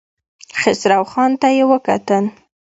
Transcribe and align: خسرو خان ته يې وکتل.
خسرو 0.59 1.03
خان 1.11 1.31
ته 1.41 1.47
يې 1.57 1.63
وکتل. 1.71 2.25